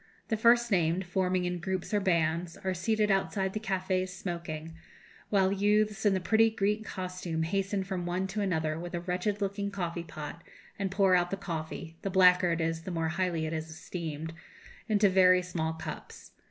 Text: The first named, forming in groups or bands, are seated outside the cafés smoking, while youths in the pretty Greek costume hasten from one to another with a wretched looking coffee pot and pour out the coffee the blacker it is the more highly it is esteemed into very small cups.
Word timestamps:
The 0.29 0.35
first 0.35 0.71
named, 0.71 1.05
forming 1.05 1.45
in 1.45 1.59
groups 1.59 1.93
or 1.93 1.99
bands, 1.99 2.57
are 2.63 2.73
seated 2.73 3.11
outside 3.11 3.53
the 3.53 3.59
cafés 3.59 4.09
smoking, 4.09 4.75
while 5.29 5.51
youths 5.51 6.07
in 6.07 6.15
the 6.15 6.19
pretty 6.19 6.49
Greek 6.49 6.83
costume 6.83 7.43
hasten 7.43 7.83
from 7.83 8.07
one 8.07 8.25
to 8.29 8.41
another 8.41 8.79
with 8.79 8.95
a 8.95 8.99
wretched 8.99 9.41
looking 9.41 9.69
coffee 9.69 10.01
pot 10.01 10.43
and 10.79 10.89
pour 10.89 11.13
out 11.13 11.29
the 11.29 11.37
coffee 11.37 11.97
the 12.01 12.09
blacker 12.09 12.49
it 12.51 12.61
is 12.61 12.81
the 12.81 12.89
more 12.89 13.09
highly 13.09 13.45
it 13.45 13.53
is 13.53 13.69
esteemed 13.69 14.33
into 14.89 15.07
very 15.07 15.43
small 15.43 15.73
cups. 15.73 16.31